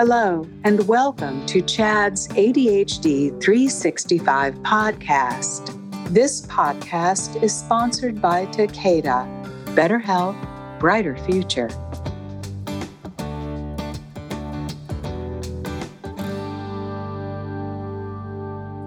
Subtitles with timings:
[0.00, 5.74] Hello, and welcome to CHADD's ADHD 365 podcast.
[6.14, 9.26] This podcast is sponsored by Takeda
[9.74, 10.36] Better Health,
[10.78, 11.66] Brighter Future.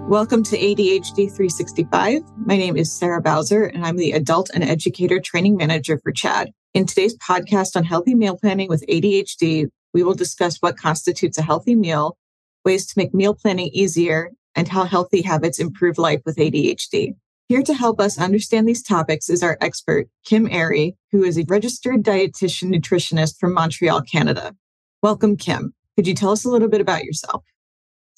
[0.08, 2.22] Welcome to ADHD 365.
[2.38, 6.46] My name is Sarah Bowser, and I'm the Adult and Educator Training Manager for CHADD.
[6.72, 11.42] In today's podcast on healthy meal planning with ADHD, we will discuss what constitutes a
[11.42, 12.16] healthy meal,
[12.64, 17.14] ways to make meal planning easier, and how healthy habits improve life with ADHD.
[17.48, 21.44] Here to help us understand these topics is our expert, Kim Arrey, who is a
[21.48, 24.54] registered dietitian nutritionist from Montreal, Canada.
[25.02, 25.74] Welcome, Kim.
[25.96, 27.44] Could you tell us a little bit about yourself?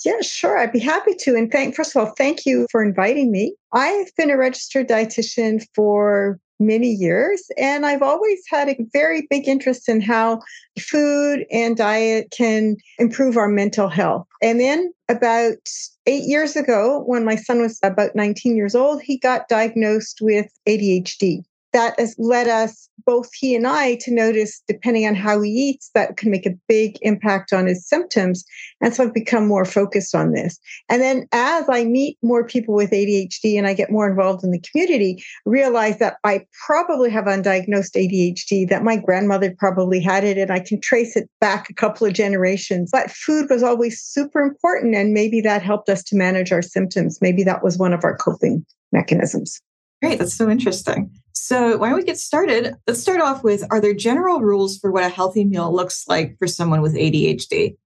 [0.04, 0.58] Yeah, sure.
[0.58, 1.34] I'd be happy to.
[1.34, 3.54] And thank, first of all, thank you for inviting me.
[3.72, 7.50] I've been a registered dietitian for many years.
[7.58, 10.40] And I've always had a very big interest in how
[10.78, 14.26] food and diet can improve our mental health.
[14.42, 15.68] And then about
[16.06, 20.46] eight years ago, when my son was about 19 years old, he got diagnosed with
[20.66, 21.44] ADHD
[21.74, 25.90] that has led us, both he and I, to notice, depending on how he eats,
[25.94, 28.44] that can make a big impact on his symptoms.
[28.80, 30.58] And so I've become more focused on this.
[30.88, 34.52] And then as I meet more people with ADHD and I get more involved in
[34.52, 40.38] the community, realize that I probably have undiagnosed ADHD, that my grandmother probably had it,
[40.38, 42.90] and I can trace it back a couple of generations.
[42.92, 44.94] But food was always super important.
[44.94, 47.18] And maybe that helped us to manage our symptoms.
[47.20, 49.60] Maybe that was one of our coping mechanisms.
[50.02, 50.18] Great.
[50.18, 51.10] That's so interesting.
[51.32, 52.74] So, why don't we get started?
[52.86, 56.36] Let's start off with Are there general rules for what a healthy meal looks like
[56.38, 57.76] for someone with ADHD?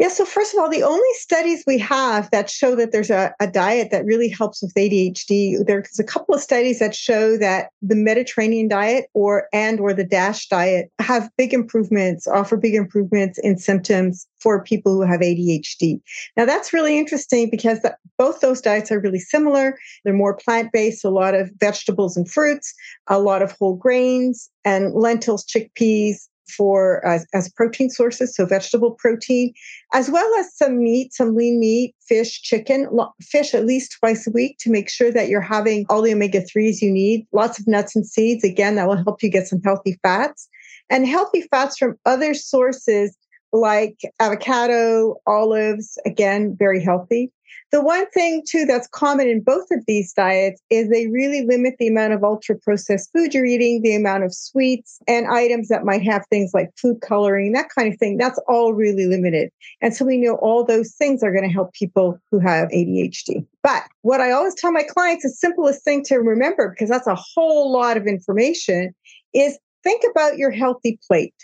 [0.00, 3.34] Yeah, so first of all, the only studies we have that show that there's a,
[3.38, 7.68] a, diet that really helps with ADHD, there's a couple of studies that show that
[7.82, 13.38] the Mediterranean diet or and or the DASH diet have big improvements, offer big improvements
[13.40, 16.00] in symptoms for people who have ADHD.
[16.34, 19.78] Now that's really interesting because the, both those diets are really similar.
[20.04, 22.72] They're more plant-based, a lot of vegetables and fruits,
[23.06, 28.92] a lot of whole grains and lentils, chickpeas, for as, as protein sources, so vegetable
[28.92, 29.52] protein,
[29.92, 32.88] as well as some meat, some lean meat, fish, chicken,
[33.22, 36.40] fish at least twice a week to make sure that you're having all the omega
[36.40, 38.44] 3s you need, lots of nuts and seeds.
[38.44, 40.48] Again, that will help you get some healthy fats
[40.90, 43.16] and healthy fats from other sources
[43.52, 47.32] like avocado, olives, again, very healthy.
[47.72, 51.74] The one thing, too, that's common in both of these diets is they really limit
[51.78, 55.84] the amount of ultra processed food you're eating, the amount of sweets and items that
[55.84, 58.16] might have things like food coloring, that kind of thing.
[58.16, 59.50] That's all really limited.
[59.80, 63.46] And so we know all those things are going to help people who have ADHD.
[63.62, 67.14] But what I always tell my clients, the simplest thing to remember, because that's a
[67.14, 68.92] whole lot of information,
[69.32, 71.34] is think about your healthy plate.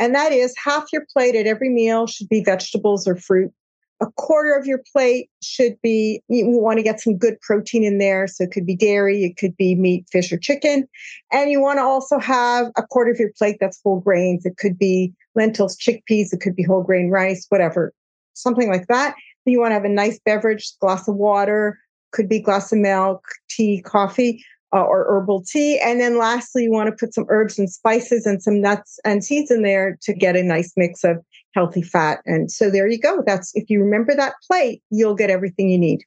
[0.00, 3.52] And that is half your plate at every meal should be vegetables or fruit.
[4.00, 7.98] A quarter of your plate should be you want to get some good protein in
[7.98, 8.26] there.
[8.26, 10.88] So it could be dairy it could be meat fish or chicken.
[11.30, 14.46] And you want to also have a quarter of your plate that's whole grains.
[14.46, 17.92] It could be lentils chickpeas it could be whole grain rice whatever
[18.32, 19.14] something like that.
[19.44, 21.78] You want to have a nice beverage glass of water
[22.12, 24.42] could be glass of milk tea coffee
[24.72, 25.78] uh, or herbal tea.
[25.78, 29.24] And then lastly, you want to put some herbs and spices and some nuts and
[29.24, 31.18] seeds in there to get a nice mix of
[31.54, 32.20] healthy fat.
[32.26, 33.22] And so there you go.
[33.26, 36.04] That's if you remember that plate, you'll get everything you need.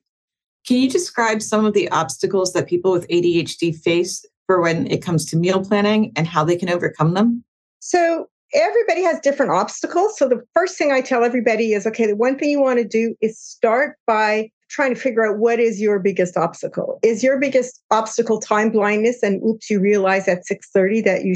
[0.65, 5.01] Can you describe some of the obstacles that people with ADHD face for when it
[5.01, 7.43] comes to meal planning and how they can overcome them?
[7.79, 10.17] So everybody has different obstacles.
[10.17, 12.87] So the first thing I tell everybody is okay, the one thing you want to
[12.87, 16.99] do is start by trying to figure out what is your biggest obstacle.
[17.03, 21.35] Is your biggest obstacle time blindness and oops you realize at 6:30 that you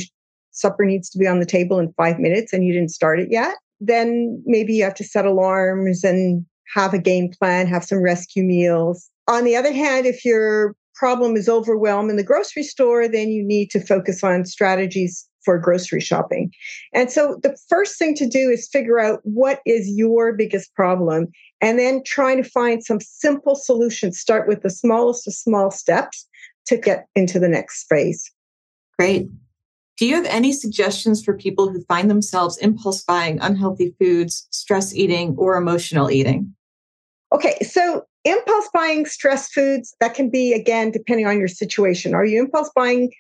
[0.52, 3.30] supper needs to be on the table in 5 minutes and you didn't start it
[3.30, 3.56] yet?
[3.80, 6.44] Then maybe you have to set alarms and
[6.74, 9.08] have a game plan, have some rescue meals.
[9.28, 13.46] On the other hand, if your problem is overwhelm in the grocery store, then you
[13.46, 16.52] need to focus on strategies for grocery shopping.
[16.94, 21.28] And so the first thing to do is figure out what is your biggest problem
[21.62, 24.20] and then trying to find some simple solutions.
[24.20, 26.28] Start with the smallest of small steps
[26.66, 28.30] to get into the next phase.
[29.00, 29.30] Great.
[29.96, 34.94] Do you have any suggestions for people who find themselves impulse buying unhealthy foods, stress
[34.94, 36.54] eating, or emotional eating?
[37.34, 42.14] Okay, so impulse buying stress foods, that can be again, depending on your situation.
[42.14, 43.12] Are you impulse buying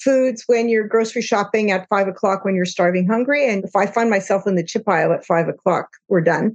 [0.00, 3.48] foods when you're grocery shopping at five o'clock when you're starving hungry.
[3.48, 6.54] And if I find myself in the chip aisle at five o'clock, we're done.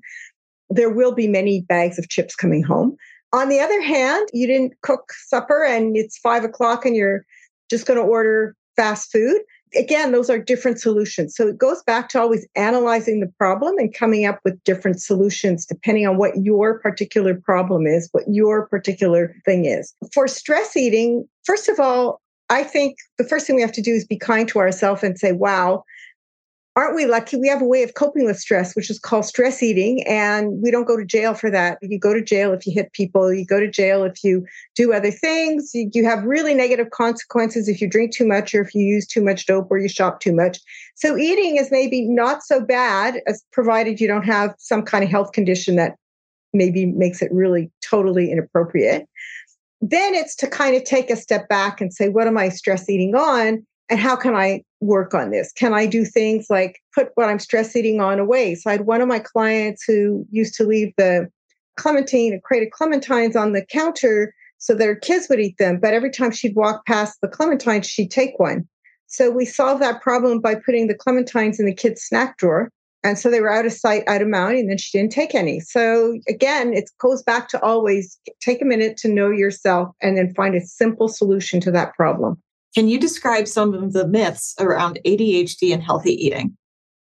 [0.70, 2.96] There will be many bags of chips coming home.
[3.32, 7.26] On the other hand, you didn't cook supper and it's five o'clock and you're
[7.70, 9.42] just going to order fast food.
[9.76, 11.36] again, those are different solutions.
[11.36, 15.66] So it goes back to always analyzing the problem and coming up with different solutions
[15.66, 19.96] depending on what your particular problem is, what your particular thing is.
[20.14, 23.94] For stress eating, first of all, I think the first thing we have to do
[23.94, 25.84] is be kind to ourselves and say, wow,
[26.76, 27.38] aren't we lucky?
[27.38, 30.72] We have a way of coping with stress, which is called stress eating, and we
[30.72, 31.78] don't go to jail for that.
[31.82, 34.46] You go to jail if you hit people, you go to jail if you
[34.76, 35.72] do other things.
[35.74, 39.24] You, have really negative consequences if you drink too much or if you use too
[39.24, 40.60] much dope or you shop too much.
[40.96, 45.10] So, eating is maybe not so bad as provided you don't have some kind of
[45.10, 45.96] health condition that
[46.54, 49.08] maybe makes it really totally inappropriate.
[49.86, 52.90] Then it's to kind of take a step back and say, what am I stress
[52.90, 53.66] eating on?
[53.90, 55.52] and how can I work on this?
[55.54, 58.56] Can I do things like put what I'm stress eating on away?
[58.56, 61.30] So I had one of my clients who used to leave the
[61.78, 65.80] clementine, a crate of clementines on the counter so that her kids would eat them.
[65.80, 68.68] But every time she'd walk past the clementines, she'd take one.
[69.08, 72.72] So we solved that problem by putting the clementines in the kids' snack drawer.
[73.04, 75.36] And so they were out of sight, out of mind, and then she didn't take
[75.36, 75.60] any.
[75.60, 80.34] So again, it goes back to always take a minute to know yourself and then
[80.34, 82.42] find a simple solution to that problem.
[82.74, 86.58] Can you describe some of the myths around ADHD and healthy eating?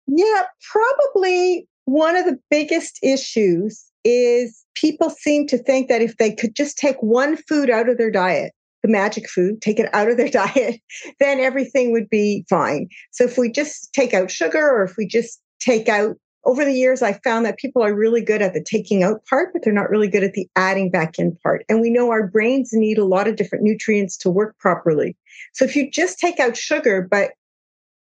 [0.08, 6.34] Yeah, probably one of the biggest issues is people seem to think that if they
[6.34, 10.10] could just take one food out of their diet, the magic food, take it out
[10.10, 10.80] of their diet,
[11.20, 12.88] then everything would be fine.
[13.12, 16.74] So if we just take out sugar or if we just take out over the
[16.74, 19.72] years, I found that people are really good at the taking out part, but they're
[19.72, 21.64] not really good at the adding back in part.
[21.70, 25.16] And we know our brains need a lot of different nutrients to work properly.
[25.54, 27.32] So if you just take out sugar, but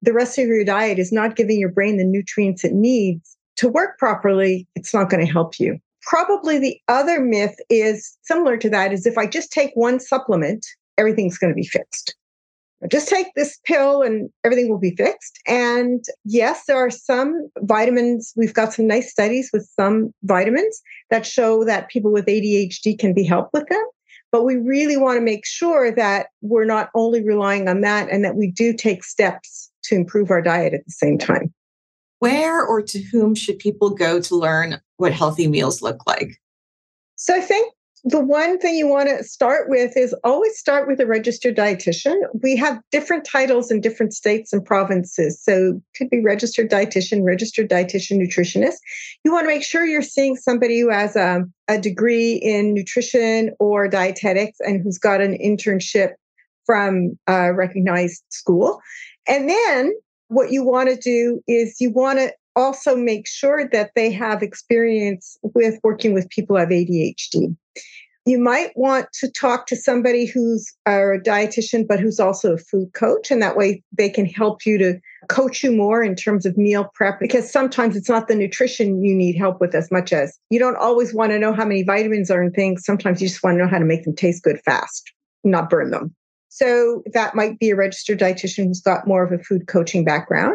[0.03, 3.69] the rest of your diet is not giving your brain the nutrients it needs to
[3.69, 5.79] work properly, it's not going to help you.
[6.03, 10.67] Probably the other myth is similar to that is if I just take one supplement,
[10.99, 12.17] everything's going to be fixed.
[12.91, 15.39] Just take this pill and everything will be fixed.
[15.47, 18.33] And yes, there are some vitamins.
[18.37, 23.15] We've got some nice studies with some vitamins that show that people with ADHD can
[23.15, 23.85] be helped with them.
[24.31, 28.25] But we really want to make sure that we're not only relying on that and
[28.25, 31.55] that we do take steps to improve our diet at the same time.
[32.19, 36.41] Where or to whom should people go to learn what healthy meals look like?
[37.17, 37.73] So I think
[38.05, 42.15] the one thing you want to start with is always start with a registered dietitian.
[42.43, 45.43] We have different titles in different states and provinces.
[45.43, 48.77] So could be registered dietitian, registered dietitian nutritionist.
[49.25, 53.53] You want to make sure you're seeing somebody who has a, a degree in nutrition
[53.59, 56.11] or dietetics and who's got an internship
[56.67, 58.81] from a recognized school.
[59.27, 59.95] And then
[60.29, 64.43] what you want to do is you want to also make sure that they have
[64.43, 67.57] experience with working with people who have ADHD.
[68.27, 72.95] You might want to talk to somebody who's a dietitian, but who's also a food
[72.95, 73.31] coach.
[73.31, 74.99] And that way they can help you to
[75.29, 79.15] coach you more in terms of meal prep, because sometimes it's not the nutrition you
[79.15, 82.31] need help with as much as you don't always want to know how many vitamins
[82.31, 82.85] are in things.
[82.85, 85.13] Sometimes you just want to know how to make them taste good fast,
[85.45, 86.15] not burn them.
[86.49, 90.55] So that might be a registered dietitian who's got more of a food coaching background.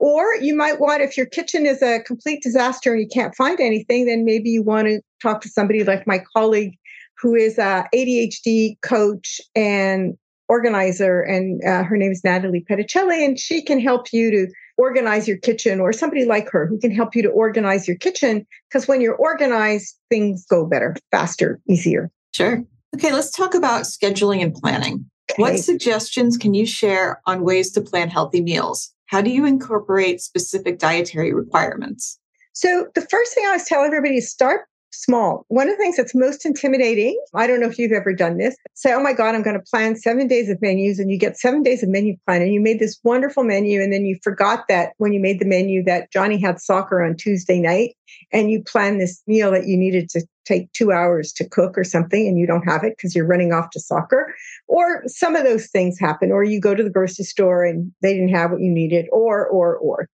[0.00, 3.60] Or you might want, if your kitchen is a complete disaster and you can't find
[3.60, 6.74] anything, then maybe you want to talk to somebody like my colleague
[7.20, 10.16] who is a ADHD coach and
[10.48, 11.20] organizer.
[11.20, 14.46] And uh, her name is Natalie Petticelli, and she can help you to
[14.76, 18.46] organize your kitchen or somebody like her who can help you to organize your kitchen.
[18.68, 22.10] Because when you're organized, things go better, faster, easier.
[22.34, 22.64] Sure.
[22.96, 25.08] Okay, let's talk about scheduling and planning.
[25.30, 25.40] Okay.
[25.40, 28.93] What suggestions can you share on ways to plan healthy meals?
[29.06, 32.18] How do you incorporate specific dietary requirements?
[32.52, 35.44] So, the first thing I always tell everybody is start small.
[35.48, 38.56] One of the things that's most intimidating, I don't know if you've ever done this,
[38.74, 41.36] say, oh my God, I'm going to plan seven days of menus, and you get
[41.36, 44.64] seven days of menu plan, and you made this wonderful menu, and then you forgot
[44.68, 47.96] that when you made the menu that Johnny had soccer on Tuesday night,
[48.32, 51.84] and you planned this meal that you needed to take two hours to cook or
[51.84, 54.34] something, and you don't have it because you're running off to soccer.
[54.68, 58.14] Or some of those things happen, or you go to the grocery store and they
[58.14, 60.08] didn't have what you needed, or, or, or.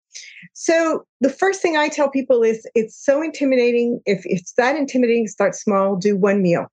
[0.54, 4.00] So the first thing I tell people is it's so intimidating.
[4.06, 6.66] If it's that intimidating, start small, do one meal,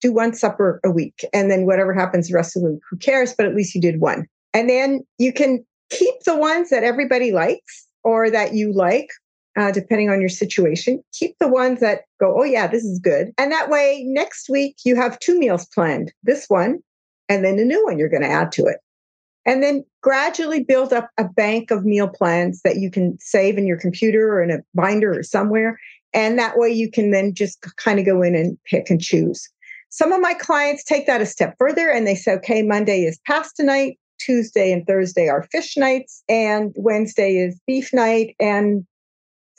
[0.00, 1.24] do one supper a week.
[1.32, 3.34] And then whatever happens the rest of the week, who cares?
[3.34, 4.26] But at least you did one.
[4.54, 9.08] And then you can keep the ones that everybody likes or that you like,
[9.56, 11.02] uh, depending on your situation.
[11.12, 13.32] Keep the ones that go, oh, yeah, this is good.
[13.38, 16.78] And that way, next week, you have two meals planned this one
[17.28, 18.78] and then a new one you're going to add to it
[19.44, 23.66] and then gradually build up a bank of meal plans that you can save in
[23.66, 25.78] your computer or in a binder or somewhere.
[26.14, 29.48] And that way you can then just kind of go in and pick and choose.
[29.88, 33.18] Some of my clients take that a step further and they say, okay, Monday is
[33.26, 33.98] pasta night.
[34.18, 38.86] Tuesday and Thursday are fish nights, and Wednesday is beef night, and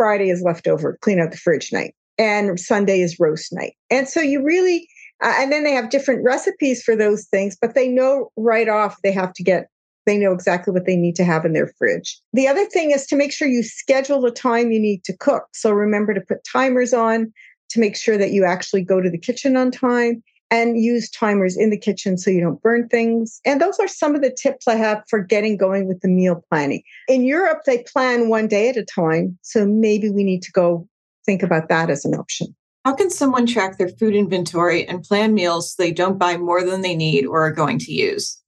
[0.03, 3.72] Friday is leftover, clean out the fridge night, and Sunday is roast night.
[3.89, 4.86] And so you really,
[5.24, 8.98] uh, and then they have different recipes for those things, but they know right off
[9.01, 9.69] they have to get
[10.05, 12.19] they know exactly what they need to have in their fridge.
[12.33, 15.45] The other thing is to make sure you schedule the time you need to cook.
[15.53, 17.31] So remember to put timers on
[17.69, 20.22] to make sure that you actually go to the kitchen on time
[20.53, 23.41] and use timers in the kitchen so you don't burn things.
[23.43, 26.43] And those are some of the tips I have for getting going with the meal
[26.48, 26.83] planning.
[27.07, 29.39] In Europe, they plan one day at a time.
[29.41, 30.88] So maybe we need to go
[31.25, 32.55] think about that as an option.
[32.86, 36.63] How can someone track their food inventory and plan meals so they don't buy more
[36.63, 38.39] than they need or are going to use?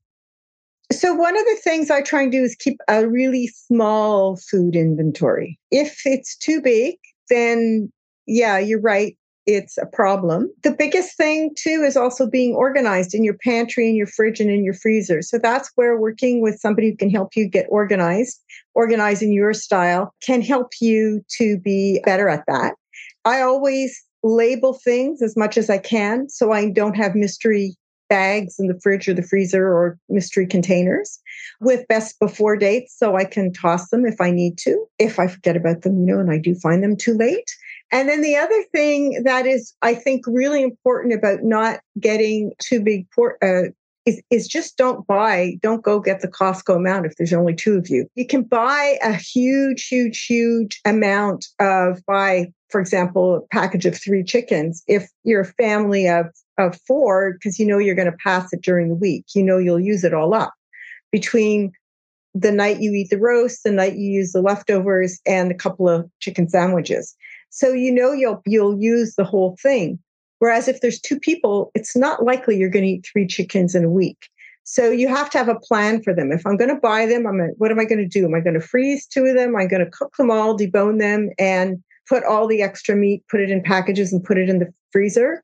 [0.91, 4.75] So, one of the things I try and do is keep a really small food
[4.75, 5.57] inventory.
[5.71, 6.97] If it's too big,
[7.29, 7.91] then
[8.27, 10.51] yeah, you're right it's a problem.
[10.63, 14.49] The biggest thing too is also being organized in your pantry and your fridge and
[14.49, 15.21] in your freezer.
[15.21, 18.41] So that's where working with somebody who can help you get organized,
[18.73, 22.75] organizing your style can help you to be better at that.
[23.23, 27.75] I always label things as much as I can so I don't have mystery
[28.09, 31.19] bags in the fridge or the freezer or mystery containers
[31.59, 35.27] with best before dates so I can toss them if I need to, if I
[35.27, 37.49] forget about them, you know, and I do find them too late.
[37.91, 42.81] And then the other thing that is, I think, really important about not getting too
[42.81, 43.69] big por- uh,
[44.05, 47.75] is, is just don't buy, don't go get the Costco amount if there's only two
[47.77, 48.07] of you.
[48.15, 53.99] You can buy a huge, huge, huge amount of buy, for example, a package of
[53.99, 54.83] three chickens.
[54.87, 56.27] If you're a family of,
[56.57, 59.57] of four, because you know you're going to pass it during the week, you know
[59.57, 60.53] you'll use it all up
[61.11, 61.71] between
[62.35, 65.87] the night you eat the roast, the night you use the leftovers, and a couple
[65.87, 67.15] of chicken sandwiches.
[67.55, 69.97] So you know you'll you'll use the whole thing.
[70.39, 73.85] Whereas if there's two people, it's not likely you're going to eat three chickens in
[73.85, 74.27] a week.
[74.65, 76.33] So you have to have a plan for them.
[76.33, 78.25] If I'm going to buy them, I'm what am I going to do?
[78.25, 79.55] Am I going to freeze two of them?
[79.55, 83.39] I'm going to cook them all, debone them, and put all the extra meat, put
[83.39, 85.41] it in packages, and put it in the freezer?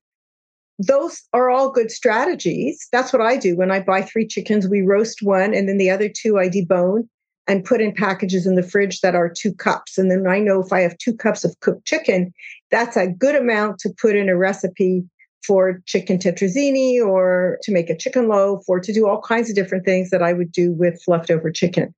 [0.80, 2.90] Those are all good strategies.
[2.92, 4.68] That's what I do when I buy three chickens.
[4.68, 7.08] We roast one, and then the other two I debone
[7.48, 9.98] and put in packages in the fridge that are two cups.
[9.98, 12.34] And then I know if I have two cups of cooked chicken,
[12.70, 15.04] that's a good amount to put in a recipe
[15.46, 19.56] for chicken tetrazzini or to make a chicken loaf or to do all kinds of
[19.56, 21.94] different things that I would do with leftover chicken.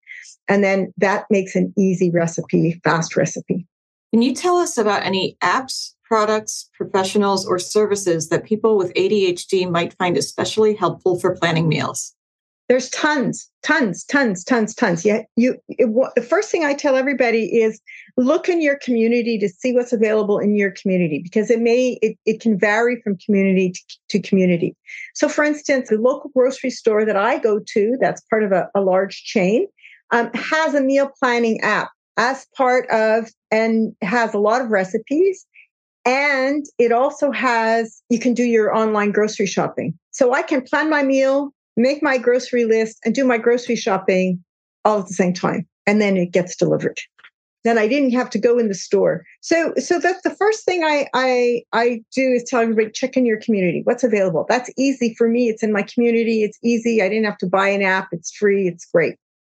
[0.48, 3.68] And then that makes an easy recipe, fast recipe.
[4.12, 9.70] Can you tell us about any apps, products, professionals, or services that people with ADHD
[9.70, 12.14] might find especially helpful for planning meals?
[12.70, 15.03] There's tons, tons, tons, tons, tons.
[15.03, 15.58] Yeah, you.
[15.67, 17.82] It, the first thing I tell everybody is
[18.15, 22.17] look in your community to see what's available in your community because it may it,
[22.25, 24.75] it can vary from community to, to community.
[25.13, 28.70] So, for instance, the local grocery store that I go to, that's part of a,
[28.74, 29.67] a large chain,
[30.12, 35.46] um, has a meal planning app as part of and has a lot of recipes
[36.05, 40.89] and it also has you can do your online grocery shopping so i can plan
[40.89, 44.44] my meal make my grocery list and do my grocery shopping
[44.86, 45.68] all at the same time.
[45.86, 47.00] And then it gets delivered.
[47.63, 49.25] Then I didn't have to go in the store.
[49.42, 53.25] So, so that's the first thing I I I do is tell everybody check in
[53.25, 53.82] your community.
[53.86, 54.46] What's available?
[54.50, 55.48] That's easy for me.
[55.48, 56.44] It's in my community.
[56.44, 57.01] It's easy.
[57.01, 58.10] I didn't have to buy an app.
[58.12, 58.68] It's free.
[58.68, 59.15] It's great.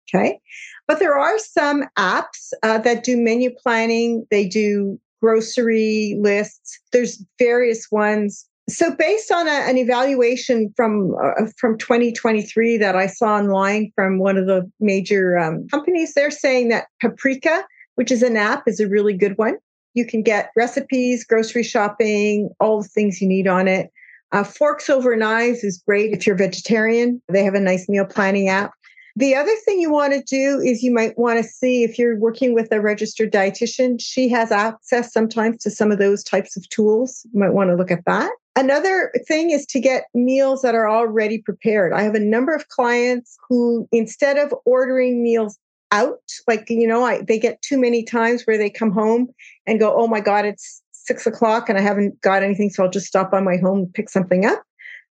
[0.08, 0.40] Okay,
[0.88, 4.28] but there are some apps uh, that do menu planning.
[4.30, 6.80] They do grocery lists.
[6.92, 13.06] There's various ones so, based on a, an evaluation from uh, from 2023 that I
[13.06, 17.64] saw online from one of the major um, companies, they're saying that Paprika,
[17.96, 19.58] which is an app, is a really good one.
[19.94, 23.92] You can get recipes, grocery shopping, all the things you need on it.
[24.32, 27.22] Uh, Forks over Knives is great if you're vegetarian.
[27.30, 28.72] They have a nice meal planning app.
[29.18, 32.20] The other thing you want to do is you might want to see if you're
[32.20, 36.68] working with a registered dietitian, she has access sometimes to some of those types of
[36.68, 37.26] tools.
[37.32, 38.30] You might want to look at that.
[38.58, 41.94] Another thing is to get meals that are already prepared.
[41.94, 45.58] I have a number of clients who, instead of ordering meals
[45.92, 49.28] out, like, you know, I, they get too many times where they come home
[49.66, 52.70] and go, oh my God, it's six o'clock and I haven't got anything.
[52.70, 54.62] So I'll just stop by my home and pick something up.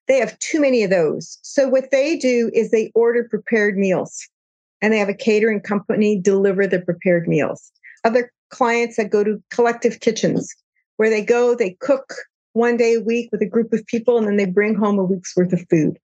[0.08, 1.38] They have too many of those.
[1.42, 4.28] So what they do is they order prepared meals
[4.80, 7.72] and they have a catering company deliver the prepared meals.
[8.04, 10.54] Other clients that go to collective kitchens
[10.96, 12.14] where they go, they cook
[12.52, 15.04] one day a week with a group of people and then they bring home a
[15.04, 15.98] week's worth of food.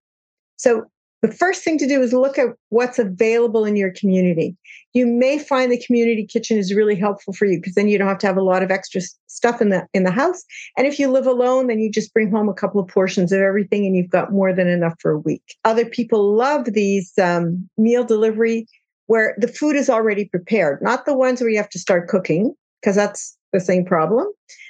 [0.57, 0.85] So
[1.23, 4.57] the first thing to do is look at what's available in your community.
[4.91, 8.09] You may find the community kitchen is really helpful for you because then you don't
[8.09, 10.43] have to have a lot of extra stuff in the in the house.
[10.77, 13.39] And if you live alone, then you just bring home a couple of portions of
[13.39, 15.55] everything, and you've got more than enough for a week.
[15.63, 18.67] Other people love these um, meal delivery
[19.07, 22.53] where the food is already prepared, not the ones where you have to start cooking
[22.81, 24.27] because that's the same problem.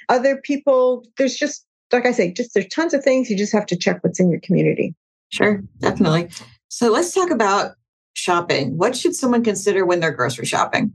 [0.08, 3.28] Other people, there's just like I say, just there's tons of things.
[3.28, 4.94] You just have to check what's in your community.
[5.34, 6.30] Sure, definitely.
[6.68, 7.72] So let's talk about
[8.12, 8.78] shopping.
[8.78, 10.92] What should someone consider when they're grocery shopping?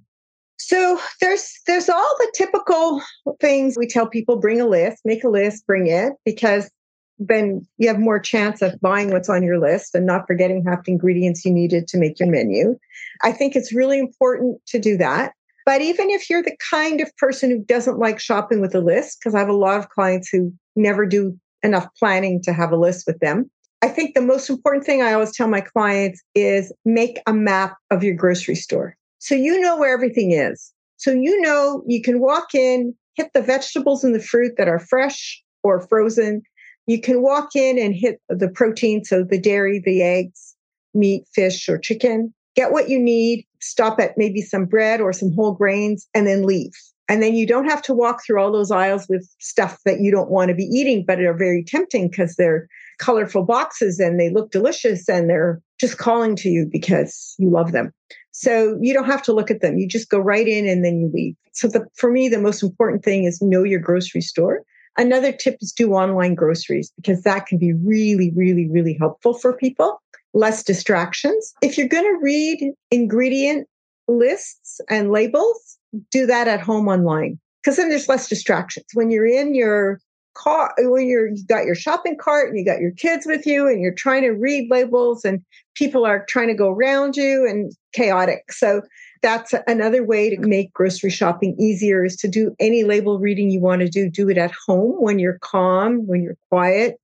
[0.57, 3.01] So there's there's all the typical
[3.41, 6.71] things we tell people bring a list, make a list, bring it because
[7.17, 10.85] then you have more chance of buying what's on your list and not forgetting half
[10.85, 12.77] the ingredients you needed to make your menu.
[13.23, 15.33] I think it's really important to do that.
[15.65, 19.19] But even if you're the kind of person who doesn't like shopping with a list,
[19.19, 22.77] because I have a lot of clients who never do enough planning to have a
[22.77, 26.73] list with them, I think the most important thing I always tell my clients is
[26.83, 28.95] make a map of your grocery store.
[29.19, 30.73] So you know where everything is.
[30.97, 34.79] So you know you can walk in, hit the vegetables and the fruit that are
[34.79, 36.41] fresh or frozen.
[36.87, 40.55] You can walk in and hit the protein, so the dairy, the eggs,
[40.93, 42.33] meat, fish, or chicken.
[42.55, 46.43] Get what you need, stop at maybe some bread or some whole grains, and then
[46.43, 46.71] leave.
[47.07, 50.11] And then you don't have to walk through all those aisles with stuff that you
[50.11, 52.67] don't want to be eating, but are very tempting because they're
[52.99, 57.71] colorful boxes and they look delicious and they're just calling to you because you love
[57.71, 57.91] them.
[58.31, 59.77] So you don't have to look at them.
[59.77, 61.35] You just go right in and then you leave.
[61.53, 64.63] So the, for me, the most important thing is know your grocery store.
[64.97, 69.53] Another tip is do online groceries because that can be really, really, really helpful for
[69.53, 70.01] people.
[70.33, 71.53] Less distractions.
[71.61, 73.67] If you're going to read ingredient
[74.07, 75.77] lists and labels,
[76.11, 78.85] do that at home online because then there's less distractions.
[78.93, 79.99] When you're in your
[80.39, 83.67] car, when you're you got your shopping cart and you got your kids with you
[83.67, 85.43] and you're trying to read labels and
[85.75, 88.51] people are trying to go around you and chaotic.
[88.51, 88.81] So
[89.21, 93.59] that's another way to make grocery shopping easier is to do any label reading you
[93.59, 94.09] want to do.
[94.09, 96.99] Do it at home when you're calm, when you're quiet.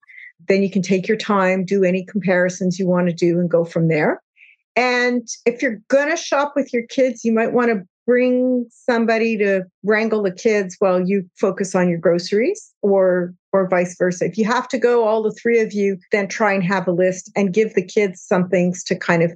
[0.47, 3.65] Then you can take your time, do any comparisons you want to do, and go
[3.65, 4.21] from there.
[4.75, 9.37] And if you're going to shop with your kids, you might want to bring somebody
[9.37, 14.25] to wrangle the kids while you focus on your groceries or or vice versa.
[14.25, 16.91] If you have to go all the three of you, then try and have a
[16.91, 19.33] list and give the kids some things to kind of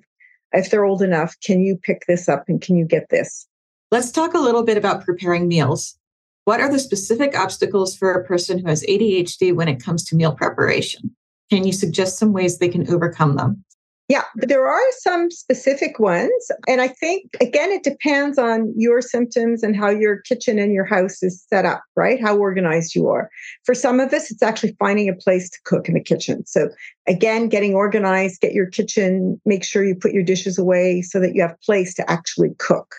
[0.51, 3.47] if they're old enough, can you pick this up and can you get this?
[3.91, 5.97] Let's talk a little bit about preparing meals.
[6.45, 10.15] What are the specific obstacles for a person who has ADHD when it comes to
[10.15, 11.15] meal preparation?
[11.51, 13.63] Can you suggest some ways they can overcome them?
[14.09, 16.51] Yeah, but there are some specific ones.
[16.67, 20.83] And I think, again, it depends on your symptoms and how your kitchen and your
[20.83, 22.19] house is set up, right?
[22.19, 23.29] How organized you are.
[23.65, 26.43] For some of us, it's actually finding a place to cook in the kitchen.
[26.47, 26.69] So,
[27.07, 31.35] again, getting organized, get your kitchen, make sure you put your dishes away so that
[31.35, 32.95] you have place to actually cook.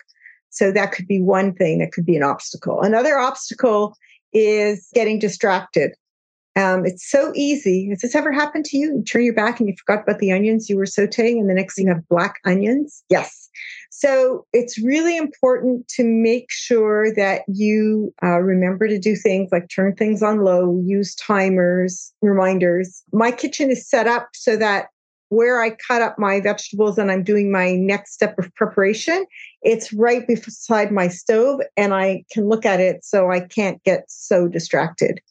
[0.49, 2.81] So, that could be one thing that could be an obstacle.
[2.81, 3.97] Another obstacle
[4.31, 5.91] is getting distracted.
[6.55, 7.89] Um, it's so easy.
[7.89, 8.95] Has this ever happened to you?
[8.97, 11.53] You turn your back and you forgot about the onions you were sauteing, and the
[11.53, 13.03] next thing you have black onions?
[13.09, 13.49] Yes.
[13.89, 19.69] So it's really important to make sure that you uh, remember to do things like
[19.69, 23.03] turn things on low, use timers, reminders.
[23.13, 24.87] My kitchen is set up so that
[25.29, 29.25] where I cut up my vegetables and I'm doing my next step of preparation,
[29.61, 34.03] it's right beside my stove and I can look at it so I can't get
[34.09, 35.21] so distracted.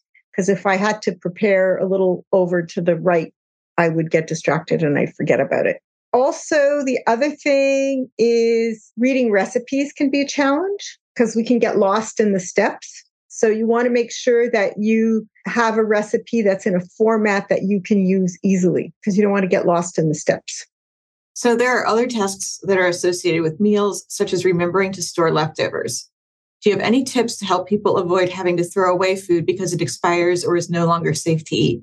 [0.41, 3.31] Because if I had to prepare a little over to the right,
[3.77, 5.83] I would get distracted and I'd forget about it.
[6.15, 11.77] Also, the other thing is reading recipes can be a challenge because we can get
[11.77, 13.05] lost in the steps.
[13.29, 17.51] So, you want to make sure that you have a recipe that's in a format
[17.51, 20.65] that you can use easily because you don't want to get lost in the steps.
[21.35, 25.33] So, there are other tasks that are associated with meals, such as remembering to store
[25.33, 26.09] leftovers.
[26.63, 29.73] Do you have any tips to help people avoid having to throw away food because
[29.73, 31.83] it expires or is no longer safe to eat?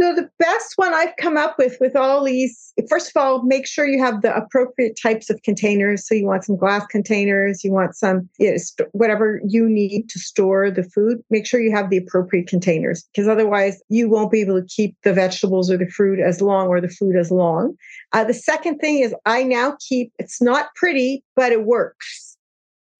[0.00, 3.66] So the best one I've come up with with all these, first of all, make
[3.66, 6.08] sure you have the appropriate types of containers.
[6.08, 10.08] So you want some glass containers, you want some you know, st- whatever you need
[10.08, 11.22] to store the food.
[11.28, 14.96] Make sure you have the appropriate containers because otherwise you won't be able to keep
[15.04, 17.74] the vegetables or the fruit as long or the food as long.
[18.12, 20.14] Uh, the second thing is I now keep.
[20.18, 22.29] It's not pretty, but it works.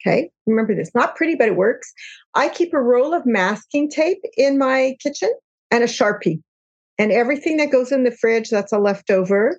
[0.01, 1.93] Okay, remember this, not pretty, but it works.
[2.35, 5.31] I keep a roll of masking tape in my kitchen
[5.71, 6.41] and a Sharpie.
[6.99, 9.59] And everything that goes in the fridge that's a leftover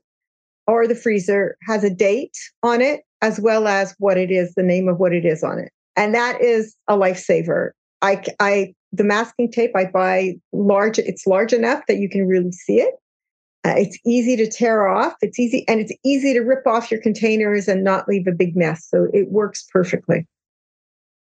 [0.68, 4.64] or the freezer has a date on it, as well as what it is, the
[4.64, 5.72] name of what it is on it.
[5.96, 7.72] And that is a lifesaver.
[8.02, 12.52] I, I, the masking tape I buy large, it's large enough that you can really
[12.52, 12.94] see it.
[13.64, 15.14] Uh, it's easy to tear off.
[15.22, 18.56] It's easy and it's easy to rip off your containers and not leave a big
[18.56, 18.88] mess.
[18.90, 20.28] So it works perfectly.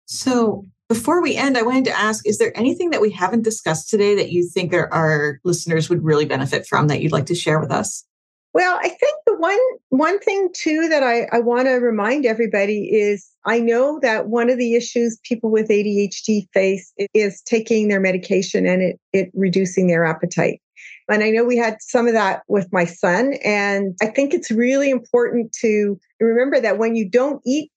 [0.06, 3.88] So before we end, I wanted to ask Is there anything that we haven't discussed
[3.88, 7.60] today that you think our, listeners would really benefit from that you'd like to share
[7.60, 8.04] with us?
[8.52, 12.84] Well, I think the one one thing too that I, I want to remind everybody
[12.92, 17.98] is I know that one of the issues people with ADHD face is taking their
[17.98, 20.60] medication and it it reducing their appetite.
[21.08, 23.34] And I know we had some of that with my son.
[23.44, 27.72] And I think it's really important to remember that when you don't eat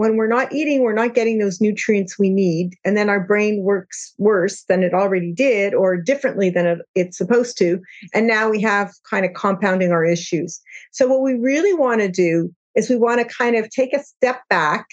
[0.00, 2.74] when we're not eating, we're not getting those nutrients we need.
[2.86, 7.18] And then our brain works worse than it already did or differently than it, it's
[7.18, 7.78] supposed to.
[8.14, 10.58] And now we have kind of compounding our issues.
[10.90, 14.02] So, what we really want to do is we want to kind of take a
[14.02, 14.86] step back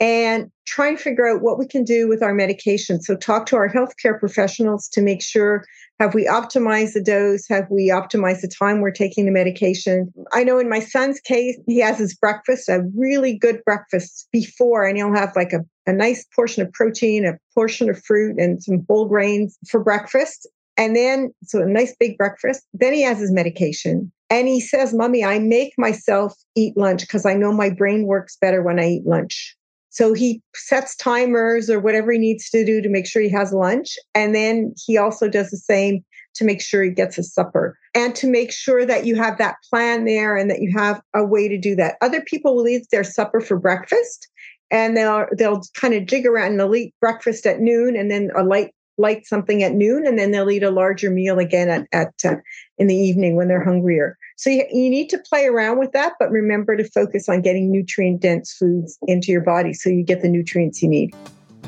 [0.00, 3.00] and try and figure out what we can do with our medication.
[3.02, 5.64] So, talk to our healthcare professionals to make sure
[6.00, 7.46] have we optimized the dose?
[7.48, 10.10] Have we optimized the time we're taking the medication?
[10.32, 14.86] I know in my son's case, he has his breakfast, a really good breakfast before,
[14.86, 18.62] and he'll have like a, a nice portion of protein, a portion of fruit, and
[18.62, 20.48] some whole grains for breakfast.
[20.78, 22.64] And then, so a nice big breakfast.
[22.72, 24.10] Then he has his medication.
[24.30, 28.38] And he says, Mommy, I make myself eat lunch because I know my brain works
[28.40, 29.54] better when I eat lunch.
[29.90, 33.52] So he sets timers or whatever he needs to do to make sure he has
[33.52, 33.98] lunch.
[34.14, 38.14] And then he also does the same to make sure he gets his supper and
[38.14, 41.48] to make sure that you have that plan there and that you have a way
[41.48, 41.96] to do that.
[42.00, 44.28] Other people will eat their supper for breakfast
[44.70, 48.30] and they'll they'll kind of jig around and they'll eat breakfast at noon and then
[48.36, 51.86] a light light something at noon and then they'll eat a larger meal again at,
[51.92, 52.36] at uh,
[52.78, 56.14] in the evening when they're hungrier so you, you need to play around with that
[56.18, 60.22] but remember to focus on getting nutrient dense foods into your body so you get
[60.22, 61.14] the nutrients you need.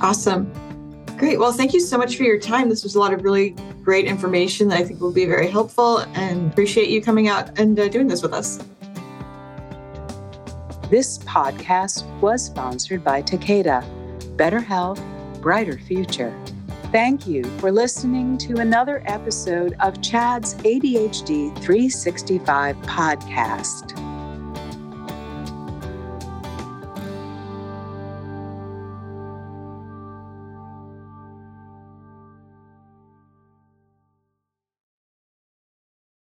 [0.00, 0.50] Awesome.
[1.18, 1.38] Great.
[1.38, 2.70] Well thank you so much for your time.
[2.70, 5.98] This was a lot of really great information that i think will be very helpful
[6.14, 8.58] and appreciate you coming out and uh, doing this with us.
[10.88, 13.84] This podcast was sponsored by Takeda.
[14.38, 15.02] Better health,
[15.42, 16.34] brighter future.
[16.92, 24.11] Thank you for listening to another episode of CHADD's ADHD 365 podcast.